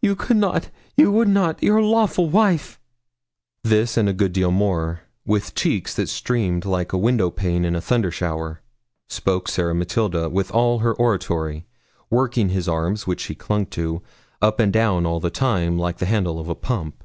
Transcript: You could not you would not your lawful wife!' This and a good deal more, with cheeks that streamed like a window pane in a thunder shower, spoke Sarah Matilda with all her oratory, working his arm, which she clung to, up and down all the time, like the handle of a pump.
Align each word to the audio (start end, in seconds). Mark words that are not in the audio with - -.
You 0.00 0.16
could 0.16 0.38
not 0.38 0.70
you 0.96 1.12
would 1.12 1.28
not 1.28 1.62
your 1.62 1.82
lawful 1.82 2.30
wife!' 2.30 2.80
This 3.62 3.98
and 3.98 4.08
a 4.08 4.14
good 4.14 4.32
deal 4.32 4.50
more, 4.50 5.02
with 5.26 5.54
cheeks 5.54 5.92
that 5.94 6.08
streamed 6.08 6.64
like 6.64 6.94
a 6.94 6.96
window 6.96 7.28
pane 7.30 7.66
in 7.66 7.76
a 7.76 7.82
thunder 7.82 8.10
shower, 8.10 8.62
spoke 9.08 9.46
Sarah 9.46 9.74
Matilda 9.74 10.30
with 10.30 10.50
all 10.52 10.78
her 10.78 10.94
oratory, 10.94 11.66
working 12.08 12.48
his 12.48 12.66
arm, 12.66 12.96
which 13.04 13.20
she 13.20 13.34
clung 13.34 13.66
to, 13.66 14.00
up 14.40 14.58
and 14.58 14.72
down 14.72 15.04
all 15.04 15.20
the 15.20 15.28
time, 15.28 15.78
like 15.78 15.98
the 15.98 16.06
handle 16.06 16.40
of 16.40 16.48
a 16.48 16.54
pump. 16.54 17.04